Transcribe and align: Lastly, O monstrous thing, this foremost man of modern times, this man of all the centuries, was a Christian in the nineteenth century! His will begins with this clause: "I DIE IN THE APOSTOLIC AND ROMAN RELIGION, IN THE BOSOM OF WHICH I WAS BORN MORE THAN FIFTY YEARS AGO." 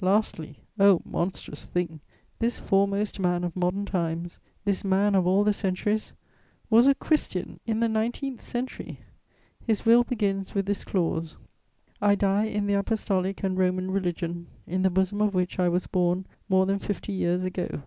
Lastly, 0.00 0.60
O 0.78 1.02
monstrous 1.04 1.66
thing, 1.66 1.98
this 2.38 2.56
foremost 2.56 3.18
man 3.18 3.42
of 3.42 3.56
modern 3.56 3.84
times, 3.84 4.38
this 4.64 4.84
man 4.84 5.16
of 5.16 5.26
all 5.26 5.42
the 5.42 5.52
centuries, 5.52 6.12
was 6.70 6.86
a 6.86 6.94
Christian 6.94 7.58
in 7.66 7.80
the 7.80 7.88
nineteenth 7.88 8.40
century! 8.40 9.00
His 9.66 9.84
will 9.84 10.04
begins 10.04 10.54
with 10.54 10.66
this 10.66 10.84
clause: 10.84 11.36
"I 12.00 12.14
DIE 12.14 12.44
IN 12.44 12.68
THE 12.68 12.74
APOSTOLIC 12.74 13.42
AND 13.42 13.58
ROMAN 13.58 13.90
RELIGION, 13.90 14.46
IN 14.68 14.82
THE 14.82 14.88
BOSOM 14.90 15.20
OF 15.20 15.34
WHICH 15.34 15.58
I 15.58 15.68
WAS 15.68 15.88
BORN 15.88 16.26
MORE 16.48 16.64
THAN 16.64 16.78
FIFTY 16.78 17.12
YEARS 17.14 17.42
AGO." 17.42 17.82